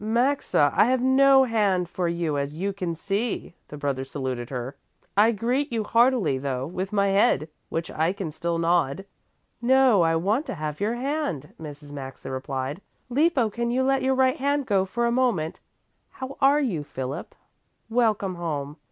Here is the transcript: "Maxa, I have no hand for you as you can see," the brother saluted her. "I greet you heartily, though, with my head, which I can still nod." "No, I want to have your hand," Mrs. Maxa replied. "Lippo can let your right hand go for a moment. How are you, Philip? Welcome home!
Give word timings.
"Maxa, 0.03 0.73
I 0.75 0.85
have 0.85 1.03
no 1.03 1.43
hand 1.43 1.87
for 1.87 2.07
you 2.07 2.35
as 2.35 2.55
you 2.55 2.73
can 2.73 2.95
see," 2.95 3.53
the 3.67 3.77
brother 3.77 4.03
saluted 4.03 4.49
her. 4.49 4.75
"I 5.15 5.31
greet 5.31 5.71
you 5.71 5.83
heartily, 5.83 6.39
though, 6.39 6.65
with 6.65 6.91
my 6.91 7.09
head, 7.09 7.47
which 7.69 7.91
I 7.91 8.11
can 8.11 8.31
still 8.31 8.57
nod." 8.57 9.05
"No, 9.61 10.01
I 10.01 10.15
want 10.15 10.47
to 10.47 10.55
have 10.55 10.79
your 10.81 10.95
hand," 10.95 11.53
Mrs. 11.61 11.91
Maxa 11.91 12.31
replied. 12.31 12.81
"Lippo 13.09 13.51
can 13.51 13.69
let 13.85 14.01
your 14.01 14.15
right 14.15 14.37
hand 14.37 14.65
go 14.65 14.85
for 14.85 15.05
a 15.05 15.11
moment. 15.11 15.59
How 16.09 16.35
are 16.41 16.59
you, 16.61 16.83
Philip? 16.83 17.35
Welcome 17.87 18.33
home! 18.33 18.77